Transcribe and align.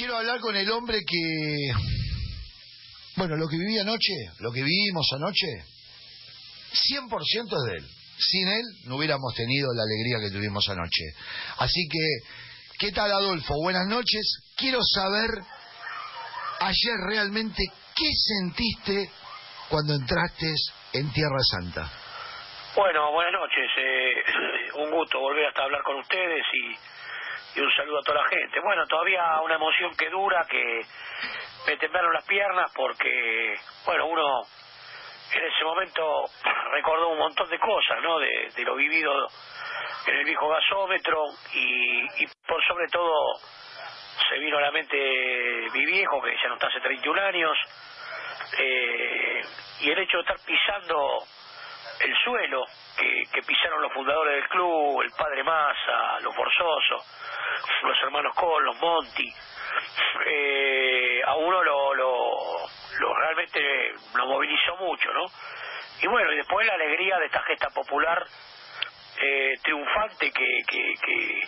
quiero 0.00 0.16
hablar 0.16 0.40
con 0.40 0.56
el 0.56 0.70
hombre 0.70 1.00
que, 1.06 1.72
bueno, 3.16 3.36
lo 3.36 3.46
que 3.48 3.58
viví 3.58 3.78
anoche, 3.78 4.14
lo 4.38 4.50
que 4.50 4.62
vivimos 4.62 5.06
anoche, 5.12 5.46
100% 6.72 7.44
es 7.44 7.70
de 7.70 7.76
él. 7.76 7.86
Sin 8.16 8.48
él 8.48 8.64
no 8.86 8.96
hubiéramos 8.96 9.34
tenido 9.34 9.68
la 9.74 9.82
alegría 9.82 10.24
que 10.24 10.34
tuvimos 10.34 10.66
anoche. 10.70 11.04
Así 11.58 11.86
que, 11.86 12.78
¿qué 12.78 12.92
tal 12.92 13.12
Adolfo? 13.12 13.52
Buenas 13.62 13.86
noches. 13.88 14.54
Quiero 14.56 14.78
saber 14.82 15.28
ayer 16.60 16.96
realmente 17.06 17.62
qué 17.94 18.10
sentiste 18.14 19.10
cuando 19.68 19.92
entraste 19.92 20.46
en 20.94 21.12
Tierra 21.12 21.42
Santa. 21.42 21.92
Bueno, 22.74 23.12
buenas 23.12 23.34
noches. 23.34 23.70
Eh, 23.76 24.14
un 24.82 24.90
gusto 24.92 25.20
volver 25.20 25.44
hasta 25.44 25.64
hablar 25.64 25.82
con 25.82 25.98
ustedes 25.98 26.42
y, 26.54 26.74
un 27.56 27.72
saludo 27.74 27.98
a 27.98 28.02
toda 28.02 28.22
la 28.22 28.28
gente. 28.28 28.60
Bueno, 28.60 28.86
todavía 28.86 29.40
una 29.42 29.56
emoción 29.56 29.94
que 29.96 30.08
dura, 30.08 30.46
que 30.48 30.82
me 31.66 31.76
temblaron 31.76 32.12
las 32.12 32.24
piernas 32.24 32.70
porque, 32.74 33.56
bueno, 33.84 34.06
uno 34.06 34.42
en 35.32 35.44
ese 35.44 35.64
momento 35.64 36.24
recordó 36.72 37.08
un 37.08 37.18
montón 37.18 37.48
de 37.48 37.58
cosas, 37.58 38.02
¿no? 38.02 38.18
De, 38.18 38.50
lo 38.64 38.74
vivido 38.76 39.28
en 40.06 40.16
el 40.16 40.24
viejo 40.24 40.48
gasómetro 40.48 41.24
y, 41.54 42.26
por 42.46 42.64
sobre 42.66 42.86
todo 42.88 43.38
se 44.28 44.38
vino 44.38 44.58
a 44.58 44.60
la 44.60 44.70
mente 44.70 44.96
mi 45.72 45.86
viejo, 45.86 46.20
que 46.22 46.36
ya 46.36 46.48
no 46.48 46.54
está 46.54 46.68
hace 46.68 46.80
31 46.80 47.20
años, 47.20 47.56
eh, 48.58 49.42
y 49.80 49.90
el 49.90 49.98
hecho 49.98 50.18
de 50.18 50.22
estar 50.22 50.36
pisando 50.46 51.24
el 52.00 52.16
suelo 52.24 52.64
que, 52.96 53.42
pisaron 53.42 53.80
los 53.82 53.92
fundadores 53.92 54.34
del 54.34 54.48
club, 54.48 55.02
el 55.02 55.10
padre 55.12 55.42
Massa, 55.42 56.20
los 56.20 56.34
Forzosos, 56.34 57.02
los 57.82 58.02
hermanos 58.02 58.34
Col, 58.34 58.64
los 58.64 58.80
Monti, 58.80 59.32
eh, 60.26 61.20
a 61.24 61.34
uno 61.36 61.62
lo, 61.62 61.94
lo, 61.94 63.14
realmente 63.14 63.92
lo 64.14 64.26
movilizó 64.26 64.76
mucho, 64.76 65.12
¿no? 65.12 65.26
Y 66.02 66.06
bueno, 66.06 66.32
y 66.32 66.36
después 66.36 66.66
la 66.66 66.74
alegría 66.74 67.18
de 67.18 67.26
esta 67.26 67.42
gesta 67.42 67.68
popular 67.70 68.24
eh, 69.20 69.54
triunfante 69.62 70.30
que, 70.30 70.58
que, 70.66 70.94
que, 71.04 71.40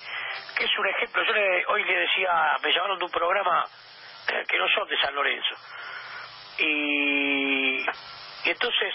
es 0.64 0.78
un 0.78 0.88
ejemplo. 0.88 1.24
Yo 1.24 1.32
le, 1.32 1.66
hoy 1.66 1.84
le 1.84 1.96
decía, 2.00 2.56
me 2.62 2.72
llamaron 2.72 2.98
de 2.98 3.04
un 3.04 3.10
programa 3.10 3.64
que 4.48 4.58
no 4.58 4.68
son 4.68 4.88
de 4.88 5.00
San 5.00 5.14
Lorenzo. 5.14 5.54
Y, 6.58 7.80
y 8.44 8.50
entonces 8.50 8.94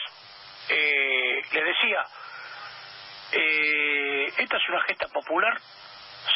eh, 0.69 1.41
le 1.51 1.63
decía, 1.63 2.03
eh, 3.31 4.33
esta 4.37 4.57
es 4.57 4.69
una 4.69 4.81
gesta 4.81 5.07
popular 5.07 5.57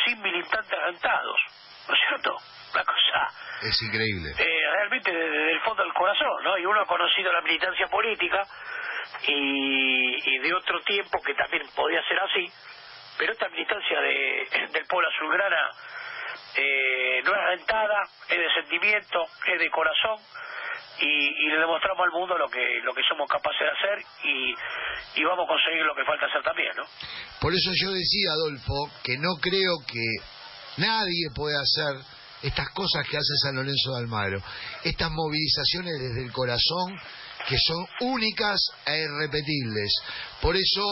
sin 0.05 0.21
militantes 0.21 0.79
rentados, 0.85 1.39
¿no 1.87 1.93
es 1.93 1.99
cierto? 2.07 2.37
Una 2.73 2.83
cosa... 2.85 3.27
Es 3.61 3.81
increíble. 3.83 4.31
Eh, 4.37 4.71
realmente 4.71 5.11
desde 5.11 5.51
el 5.51 5.59
fondo 5.61 5.83
del 5.83 5.93
corazón, 5.93 6.43
¿no? 6.43 6.57
Y 6.57 6.65
uno 6.65 6.81
ha 6.81 6.85
conocido 6.85 7.31
la 7.31 7.41
militancia 7.41 7.87
política 7.87 8.43
y, 9.27 10.39
de 10.39 10.53
otro 10.53 10.79
tiempo 10.81 11.21
que 11.21 11.33
también 11.35 11.63
podía 11.75 12.01
ser 12.07 12.19
así, 12.19 12.51
pero 13.17 13.33
esta 13.33 13.49
militancia 13.49 14.01
de, 14.01 14.47
del 14.71 14.85
pueblo 14.87 15.09
azulgrana 15.09 15.71
eh, 16.55 17.21
no 17.23 17.35
es 17.35 17.43
rentada, 17.43 18.03
es 18.29 18.37
de 18.37 18.53
sentimiento, 18.53 19.25
es 19.45 19.59
de 19.59 19.69
corazón 19.69 20.17
y, 20.99 21.49
le 21.49 21.57
demostramos 21.57 22.03
al 22.05 22.11
mundo 22.11 22.37
lo 22.37 22.49
que 22.49 22.79
lo 22.83 22.93
que 22.93 23.01
somos 23.07 23.27
capaces 23.29 23.59
de 23.59 23.69
hacer 23.69 24.05
y, 24.23 25.23
vamos 25.23 25.45
a 25.45 25.47
conseguir 25.47 25.83
lo 25.85 25.95
que 25.95 26.05
falta 26.05 26.25
hacer 26.25 26.43
también, 26.43 26.71
¿no? 26.75 26.83
Por 27.39 27.53
eso 27.53 27.71
yo 27.73 27.91
decía, 27.91 28.31
Adolfo, 28.31 28.91
que 29.03 29.17
no 29.17 29.35
creo 29.41 29.73
que 29.87 30.05
nadie 30.77 31.29
pueda 31.33 31.59
hacer 31.61 32.03
estas 32.43 32.69
cosas 32.71 33.07
que 33.07 33.17
hace 33.17 33.35
San 33.43 33.55
Lorenzo 33.55 33.91
de 33.91 33.99
Almagro, 33.99 34.41
estas 34.83 35.11
movilizaciones 35.11 35.99
desde 35.99 36.23
el 36.23 36.31
corazón 36.31 36.99
que 37.47 37.57
son 37.57 37.85
únicas 38.01 38.59
e 38.85 39.01
irrepetibles. 39.01 39.91
Por 40.41 40.55
eso 40.55 40.83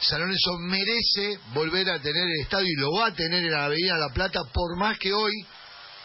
San 0.00 0.20
Lorenzo 0.20 0.58
merece 0.58 1.38
volver 1.52 1.88
a 1.90 2.00
tener 2.00 2.22
el 2.24 2.40
estadio 2.42 2.66
y 2.68 2.80
lo 2.80 2.92
va 2.92 3.06
a 3.06 3.14
tener 3.14 3.44
en 3.44 3.52
la 3.52 3.66
Avenida 3.66 3.96
La 3.96 4.12
Plata, 4.12 4.40
por 4.52 4.76
más 4.76 4.98
que 4.98 5.12
hoy 5.12 5.32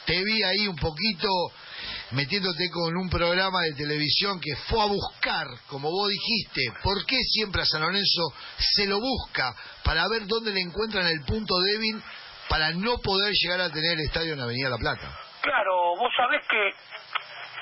te 0.05 0.23
vi 0.23 0.41
ahí 0.43 0.67
un 0.67 0.75
poquito 0.75 1.27
metiéndote 2.11 2.69
con 2.73 2.97
un 2.97 3.09
programa 3.09 3.61
de 3.61 3.73
televisión 3.73 4.39
que 4.41 4.55
fue 4.67 4.81
a 4.81 4.89
buscar, 4.89 5.45
como 5.69 5.89
vos 5.91 6.09
dijiste, 6.09 6.73
¿por 6.81 7.05
qué 7.05 7.17
siempre 7.29 7.61
a 7.61 7.65
San 7.65 7.81
Lorenzo 7.81 8.33
se 8.57 8.87
lo 8.87 8.99
busca 8.99 9.53
para 9.83 10.07
ver 10.09 10.25
dónde 10.25 10.51
le 10.51 10.61
encuentran 10.61 11.05
el 11.05 11.21
punto 11.25 11.53
débil 11.61 12.01
para 12.49 12.71
no 12.73 12.97
poder 12.97 13.33
llegar 13.33 13.61
a 13.61 13.69
tener 13.69 13.93
el 13.93 14.05
estadio 14.05 14.33
en 14.33 14.41
Avenida 14.41 14.69
La 14.69 14.77
Plata? 14.77 15.05
Claro, 15.41 15.95
vos 15.97 16.11
sabés 16.17 16.45
que 16.47 16.73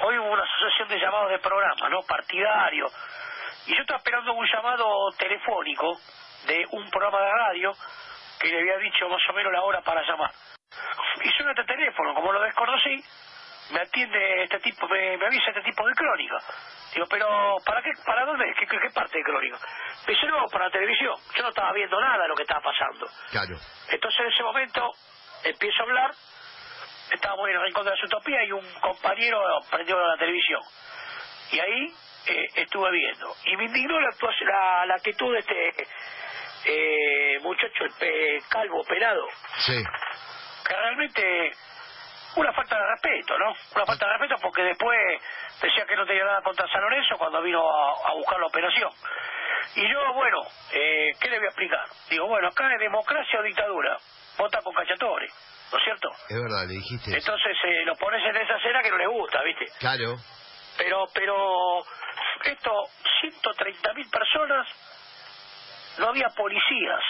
hoy 0.05 0.17
hubo 0.17 0.31
una 0.31 0.43
asociación 0.43 0.87
de 0.89 0.99
llamados 0.99 1.29
de 1.31 1.39
programa, 1.39 1.89
¿no? 1.89 2.01
Partidario. 2.07 2.87
Y 3.67 3.75
yo 3.75 3.81
estaba 3.81 3.99
esperando 3.99 4.33
un 4.33 4.47
llamado 4.47 5.11
telefónico 5.17 5.99
de 6.47 6.65
un 6.71 6.89
programa 6.89 7.19
de 7.19 7.31
radio 7.31 7.71
que 8.39 8.47
le 8.47 8.59
había 8.59 8.77
dicho 8.77 9.09
más 9.09 9.21
o 9.29 9.33
menos 9.33 9.51
la 9.51 9.63
hora 9.63 9.81
para 9.81 10.01
llamar. 10.07 10.31
Y 11.21 11.29
suena 11.31 11.51
este 11.51 11.65
teléfono, 11.65 12.13
como 12.13 12.31
lo 12.31 12.41
desconocí, 12.41 13.03
me 13.71 13.81
atiende 13.81 14.43
este 14.43 14.59
tipo, 14.59 14.87
me, 14.87 15.15
avisa 15.15 15.49
este 15.49 15.61
tipo 15.61 15.87
de 15.87 15.93
crónica. 15.93 16.37
Digo, 16.93 17.05
pero 17.09 17.57
¿para 17.65 17.81
qué? 17.81 17.91
¿Para 18.05 18.25
dónde? 18.25 18.53
¿Qué, 18.57 18.65
qué, 18.65 18.89
parte 18.91 19.17
de 19.17 19.23
crónica? 19.23 19.57
Me 20.07 20.13
dice, 20.13 20.27
no, 20.27 20.45
para 20.51 20.65
la 20.65 20.71
televisión. 20.71 21.15
Yo 21.35 21.43
no 21.43 21.49
estaba 21.49 21.73
viendo 21.73 21.99
nada 21.99 22.23
de 22.23 22.29
lo 22.29 22.35
que 22.35 22.43
estaba 22.43 22.61
pasando. 22.61 23.07
Claro. 23.31 23.57
Entonces 23.89 24.21
en 24.21 24.27
ese 24.27 24.43
momento 24.43 24.93
empiezo 25.43 25.79
a 25.79 25.83
hablar, 25.83 26.11
estábamos 27.11 27.49
en 27.49 27.55
el 27.55 27.63
rincón 27.63 27.85
de 27.85 27.91
la 27.91 28.05
utopía 28.05 28.43
y 28.45 28.51
un 28.51 28.73
compañero 28.79 29.39
prendió 29.69 29.99
la 29.99 30.17
televisión. 30.17 30.61
Y 31.51 31.59
ahí 31.59 31.93
eh, 32.27 32.47
estuve 32.55 32.91
viendo. 32.91 33.35
Y 33.45 33.57
me 33.57 33.65
indignó 33.65 33.99
la, 33.99 34.09
la, 34.09 34.85
la 34.85 34.95
actitud 34.95 35.33
de 35.33 35.39
este 35.39 35.87
eh, 36.65 37.39
muchacho 37.41 37.85
el 37.99 38.43
calvo 38.49 38.83
pelado. 38.83 39.27
Sí. 39.59 39.83
Que 40.67 40.73
realmente 40.75 41.51
una 42.37 42.53
falta 42.53 42.77
de 42.77 42.85
respeto, 42.87 43.37
¿no? 43.39 43.53
Una 43.75 43.85
falta 43.85 44.05
de 44.05 44.13
respeto 44.13 44.35
porque 44.41 44.61
después 44.63 45.21
decía 45.61 45.85
que 45.85 45.95
no 45.95 46.05
tenía 46.05 46.23
nada 46.23 46.41
contra 46.41 46.67
San 46.67 46.81
Lorenzo 46.81 47.17
cuando 47.17 47.41
vino 47.41 47.59
a, 47.59 48.13
buscar 48.13 48.39
la 48.39 48.45
operación. 48.45 48.91
Y 49.75 49.91
yo, 49.91 50.13
bueno, 50.13 50.41
eh, 50.71 51.11
¿qué 51.19 51.29
le 51.29 51.37
voy 51.39 51.47
a 51.47 51.49
explicar? 51.49 51.85
Digo, 52.09 52.27
bueno, 52.27 52.47
acá 52.47 52.71
es 52.73 52.79
democracia 52.79 53.39
o 53.39 53.43
dictadura. 53.43 53.97
Vota 54.37 54.61
con 54.61 54.73
cachatores, 54.73 55.33
¿no 55.71 55.77
es 55.77 55.83
cierto? 55.83 56.09
Es 56.29 56.41
verdad, 56.41 56.67
le 56.67 56.73
dijiste. 56.75 57.17
Entonces 57.17 57.57
eh, 57.63 57.85
lo 57.85 57.95
pones 57.95 58.23
en 58.23 58.35
esa 58.37 58.55
escena 58.57 58.81
que 58.83 58.91
no 58.91 58.97
le 58.97 59.07
gusta, 59.07 59.41
¿viste? 59.41 59.65
Claro. 59.79 60.15
Pero, 60.77 61.07
pero, 61.11 61.83
esto, 62.43 62.71
130 63.21 63.93
mil 63.93 64.09
personas, 64.09 64.67
no 65.97 66.09
había 66.09 66.29
policías. 66.29 67.01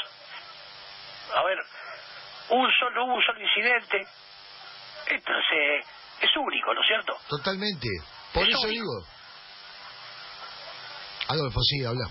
A 1.35 1.43
ver, 1.43 1.59
un 2.49 2.71
solo, 2.79 3.05
hubo 3.05 3.15
un 3.15 3.23
solo 3.23 3.41
incidente, 3.41 4.07
entonces, 5.09 5.85
es 6.21 6.37
único, 6.37 6.73
¿no 6.73 6.81
es 6.81 6.87
cierto? 6.87 7.17
Totalmente. 7.27 7.87
Por 8.33 8.47
eso 8.47 8.67
digo. 8.67 9.05
Adolfo, 11.27 11.61
sí, 11.61 11.83
habla. 11.83 12.09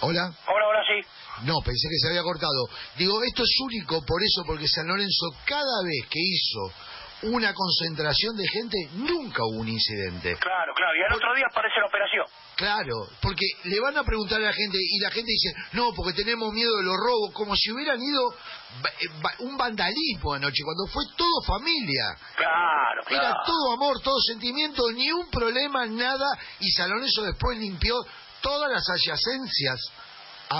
Hola. 0.00 0.32
Hola, 0.46 0.66
hola, 0.66 0.82
sí. 0.86 1.06
No, 1.44 1.60
pensé 1.64 1.88
que 1.88 1.98
se 1.98 2.08
había 2.08 2.22
cortado. 2.22 2.68
Digo, 2.96 3.22
esto 3.22 3.42
es 3.44 3.54
único 3.64 4.04
por 4.04 4.22
eso, 4.22 4.42
porque 4.46 4.66
San 4.68 4.86
Lorenzo 4.88 5.26
cada 5.44 5.82
vez 5.84 6.08
que 6.10 6.18
hizo 6.20 6.72
una 7.22 7.54
concentración 7.54 8.36
de 8.36 8.48
gente, 8.48 8.76
nunca 8.94 9.44
hubo 9.44 9.60
un 9.60 9.68
incidente. 9.68 10.36
Claro, 10.36 10.72
claro, 10.74 10.96
y 10.96 11.02
al 11.02 11.16
otro 11.16 11.34
día 11.34 11.46
aparece 11.50 11.80
la 11.80 11.86
operación. 11.86 12.26
Claro, 12.56 13.08
porque 13.20 13.46
le 13.64 13.80
van 13.80 13.96
a 13.96 14.04
preguntar 14.04 14.40
a 14.40 14.44
la 14.44 14.52
gente 14.52 14.78
y 14.78 15.00
la 15.00 15.10
gente 15.10 15.30
dice, 15.30 15.54
no, 15.72 15.92
porque 15.94 16.12
tenemos 16.12 16.52
miedo 16.52 16.76
de 16.76 16.84
los 16.84 16.96
robos, 16.96 17.32
como 17.32 17.54
si 17.56 17.70
hubieran 17.70 18.00
ido 18.00 18.32
eh, 18.32 19.08
un 19.40 19.56
vandalismo 19.56 20.34
anoche, 20.34 20.62
cuando 20.64 20.86
fue 20.86 21.04
todo 21.16 21.42
familia. 21.46 22.16
Claro, 22.36 23.02
claro. 23.06 23.24
Era 23.24 23.36
todo 23.46 23.72
amor, 23.72 24.00
todo 24.02 24.20
sentimiento, 24.20 24.90
ni 24.92 25.10
un 25.12 25.30
problema, 25.30 25.86
nada, 25.86 26.26
y 26.60 26.70
Saloneso 26.72 27.22
después 27.22 27.58
limpió 27.58 27.94
todas 28.40 28.70
las 28.70 28.88
adyacencias 28.90 29.80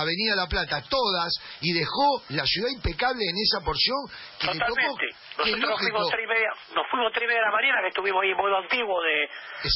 Avenida 0.01 0.35
La 0.35 0.47
Plata, 0.47 0.81
todas, 0.89 1.33
y 1.61 1.73
dejó 1.73 2.23
la 2.29 2.45
ciudad 2.45 2.69
impecable 2.69 3.23
en 3.23 3.35
esa 3.37 3.63
porción 3.63 3.97
que 4.39 4.47
le 4.47 4.59
tocó. 4.59 4.97
Nosotros 5.37 5.69
nos 5.69 5.79
fuimos, 5.79 6.09
tres 6.09 6.23
y 6.23 6.27
media, 6.27 6.49
nos 6.75 6.87
fuimos 6.89 7.11
tres 7.13 7.23
y 7.23 7.27
media 7.27 7.41
de 7.41 7.47
la 7.47 7.55
mañana, 7.55 7.81
que 7.81 7.87
estuvimos 7.87 8.21
ahí 8.23 8.29
en 8.29 8.37
modo 8.37 8.57
antiguo 8.57 9.01
de, 9.01 9.29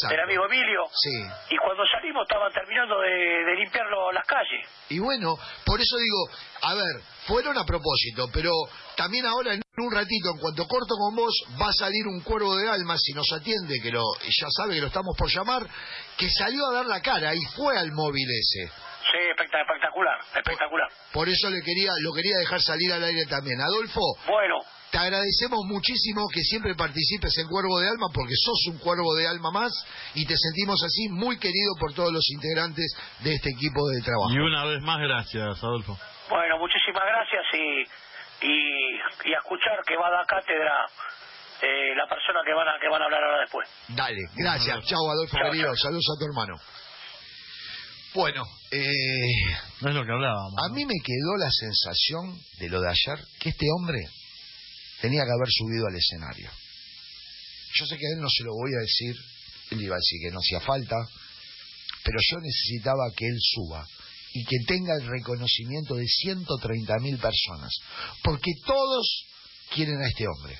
del 0.09 0.19
amigo 0.19 0.45
Emilio. 0.45 0.81
Sí. 0.93 1.17
Y 1.49 1.57
cuando 1.57 1.83
salimos 1.87 2.23
estaban 2.23 2.51
terminando 2.53 2.99
de, 2.99 3.55
limpiar 3.57 3.85
las 4.13 4.25
calles. 4.25 4.67
Y 4.89 4.99
bueno, 4.99 5.35
por 5.65 5.81
eso 5.81 5.97
digo, 5.97 6.29
a 6.61 6.73
ver, 6.75 7.01
fueron 7.25 7.57
a 7.57 7.65
propósito, 7.65 8.29
pero 8.31 8.51
también 8.95 9.25
ahora 9.25 9.53
en 9.53 9.61
un 9.77 9.91
ratito, 9.91 10.31
en 10.33 10.39
cuanto 10.39 10.67
corto 10.67 10.95
con 10.95 11.15
vos, 11.15 11.33
va 11.61 11.69
a 11.69 11.73
salir 11.73 12.07
un 12.07 12.21
cuervo 12.21 12.55
de 12.55 12.69
alma, 12.69 12.97
si 12.97 13.13
nos 13.13 13.31
atiende, 13.31 13.79
que 13.81 13.91
lo, 13.91 14.03
ya 14.23 14.47
sabe 14.49 14.75
que 14.75 14.81
lo 14.81 14.87
estamos 14.87 15.15
por 15.17 15.29
llamar, 15.29 15.67
que 16.17 16.29
salió 16.29 16.65
a 16.67 16.73
dar 16.73 16.85
la 16.85 17.01
cara 17.01 17.33
y 17.35 17.41
fue 17.55 17.77
al 17.77 17.91
móvil 17.91 18.27
ese. 18.29 18.71
Sí, 19.11 19.17
espectacular, 19.29 20.19
espectacular. 20.35 20.89
Por, 21.13 21.29
eso 21.29 21.49
le 21.49 21.61
quería, 21.61 21.91
lo 22.01 22.13
quería 22.13 22.37
dejar 22.37 22.61
salir 22.61 22.91
al 22.91 23.03
aire 23.03 23.25
también. 23.25 23.59
Adolfo. 23.61 24.01
Bueno. 24.27 24.59
te 24.91 24.97
agradecemos 24.97 25.59
muchísimo 25.65 26.27
que 26.33 26.41
siempre 26.41 26.75
participes 26.75 27.37
en 27.37 27.47
Cuervo 27.47 27.79
de 27.79 27.87
Alma 27.87 28.07
porque 28.13 28.33
sos 28.35 28.73
un 28.73 28.79
cuervo 28.79 29.15
de 29.15 29.27
alma 29.27 29.51
más 29.51 29.71
y 30.13 30.25
te 30.25 30.35
sentimos 30.35 30.83
así 30.83 31.07
muy 31.09 31.39
querido 31.39 31.73
por 31.79 31.93
todos 31.93 32.11
los 32.11 32.27
integrantes 32.31 32.85
de 33.19 33.35
este 33.35 33.49
equipo 33.51 33.87
de 33.89 34.01
trabajo. 34.01 34.31
Y 34.31 34.39
una 34.39 34.65
vez 34.65 34.81
más, 34.81 34.99
gracias, 34.99 35.63
Adolfo. 35.63 35.97
Bueno, 36.29 36.57
muchísimas 36.57 37.03
gracias 37.05 37.45
y, 37.53 38.47
y, 38.47 39.29
y 39.29 39.33
a 39.33 39.37
escuchar 39.37 39.79
que 39.85 39.95
va 39.95 40.07
a 40.07 40.11
dar 40.11 40.25
cátedra 40.25 40.85
eh, 41.61 41.95
la 41.95 42.07
persona 42.07 42.41
que 42.45 42.53
van 42.53 42.67
a 42.67 42.79
que 42.79 42.87
van 42.87 43.01
a 43.01 43.05
hablar 43.05 43.23
ahora 43.23 43.39
después. 43.39 43.67
Dale, 43.87 44.21
gracias. 44.35 44.85
Chao, 44.85 45.09
Adolfo 45.09 45.37
Chao, 45.37 45.51
querido. 45.51 45.75
Saludos 45.75 46.05
a 46.15 46.19
tu 46.19 46.25
hermano. 46.25 46.55
Bueno, 48.13 48.43
eh, 48.71 48.79
No 49.81 49.89
es 49.89 49.95
lo 49.95 50.05
que 50.05 50.11
hablábamos. 50.11 50.53
a 50.63 50.73
mí 50.73 50.85
me 50.85 50.99
quedó 51.03 51.37
la 51.37 51.51
sensación 51.51 52.39
de 52.59 52.69
lo 52.69 52.81
de 52.81 52.89
ayer 52.89 53.25
que 53.39 53.49
este 53.49 53.65
hombre 53.77 53.99
tenía 55.01 55.23
que 55.23 55.31
haber 55.31 55.49
subido 55.49 55.87
al 55.87 55.95
escenario. 55.95 56.49
Yo 57.75 57.85
sé 57.85 57.97
que 57.97 58.07
a 58.07 58.13
él 58.15 58.21
no 58.21 58.29
se 58.29 58.43
lo 58.43 58.53
voy 58.53 58.71
a 58.75 58.81
decir, 58.81 59.15
él 59.71 59.81
iba 59.83 59.95
a 59.95 59.99
decir 59.99 60.19
que 60.21 60.31
no 60.31 60.39
hacía 60.39 60.61
falta, 60.61 60.95
pero 62.03 62.19
yo 62.31 62.39
necesitaba 62.39 63.11
que 63.15 63.27
él 63.27 63.37
suba 63.39 63.85
y 64.33 64.43
que 64.45 64.57
tenga 64.65 64.93
el 64.99 65.07
reconocimiento 65.07 65.95
de 65.95 66.05
130.000 66.05 67.19
personas, 67.19 67.73
porque 68.23 68.51
todos 68.65 69.25
quieren 69.73 70.01
a 70.01 70.07
este 70.07 70.25
hombre, 70.27 70.57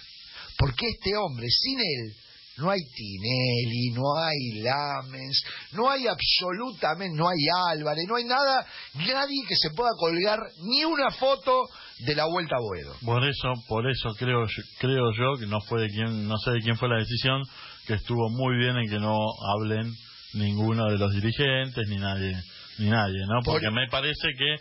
porque 0.58 0.88
este 0.90 1.16
hombre, 1.16 1.48
sin 1.50 1.80
él, 1.80 2.16
no 2.58 2.70
hay 2.70 2.80
Tinelli, 2.96 3.92
no 3.94 4.18
hay 4.18 4.62
Lamens, 4.62 5.44
no 5.74 5.90
hay 5.90 6.06
absolutamente, 6.08 7.16
no 7.16 7.28
hay 7.30 7.38
Álvarez, 7.72 8.06
no 8.08 8.16
hay 8.16 8.26
nada, 8.26 8.66
nadie 8.96 9.44
que 9.48 9.56
se 9.56 9.70
pueda 9.76 9.92
colgar 10.00 10.40
ni 10.64 10.84
una 10.86 11.12
foto 11.12 11.64
de 12.00 12.16
la 12.16 12.26
Vuelta 12.26 12.56
a 12.56 12.60
Boedo. 12.60 12.96
Por 13.06 13.24
eso, 13.28 13.54
por 13.68 13.90
eso 13.90 14.10
creo 14.18 14.46
yo, 14.46 14.64
creo 14.80 15.12
yo 15.14 15.40
que 15.40 15.48
no 15.48 15.62
fue 15.62 15.82
de 15.82 15.88
quién, 15.90 16.28
no 16.28 16.38
sé 16.38 16.52
de 16.52 16.60
quién 16.62 16.78
fue 16.78 16.90
la 16.90 16.98
decisión, 16.98 17.42
que 17.88 17.94
estuvo 17.96 18.30
muy 18.30 18.58
bien 18.58 18.76
en 18.78 18.90
que 18.90 19.00
no 19.00 19.18
hablen 19.56 19.92
ninguno 20.34 20.86
de 20.92 20.98
los 20.98 21.12
dirigentes 21.14 21.88
ni 21.88 21.98
nadie, 21.98 22.36
ni 22.80 22.90
nadie, 22.90 23.20
¿no? 23.28 23.42
Por- 23.44 23.56
Porque 23.56 23.72
me 23.72 23.88
parece 23.90 24.28
que 24.38 24.56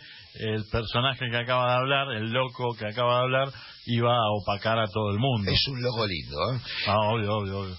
el 0.53 0.63
personaje 0.71 1.29
que 1.29 1.37
acaba 1.37 1.67
de 1.71 1.77
hablar, 1.77 2.11
el 2.15 2.31
loco 2.31 2.73
que 2.77 2.85
acaba 2.87 3.17
de 3.17 3.21
hablar, 3.23 3.49
iba 3.87 4.13
a 4.13 4.31
opacar 4.41 4.77
a 4.79 4.87
todo 4.87 5.11
el 5.11 5.17
mundo. 5.19 5.51
Es 5.51 5.67
un 5.67 5.81
loco 5.81 6.05
lindo, 6.07 6.37
¿eh? 6.53 6.59
Ah, 6.87 6.99
obvio, 7.11 7.37
obvio, 7.37 7.59
obvio. 7.59 7.75